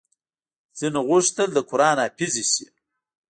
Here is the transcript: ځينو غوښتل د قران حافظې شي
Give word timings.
ځينو 0.77 0.99
غوښتل 1.09 1.49
د 1.53 1.57
قران 1.69 1.97
حافظې 2.03 2.43
شي 2.51 2.65